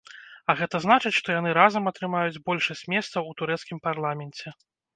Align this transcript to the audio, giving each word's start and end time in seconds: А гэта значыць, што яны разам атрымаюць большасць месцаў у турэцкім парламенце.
А 0.51 0.53
гэта 0.61 0.79
значыць, 0.85 1.11
што 1.17 1.27
яны 1.35 1.51
разам 1.59 1.91
атрымаюць 1.93 2.41
большасць 2.49 2.83
месцаў 2.97 3.31
у 3.31 3.39
турэцкім 3.43 3.87
парламенце. 3.87 4.59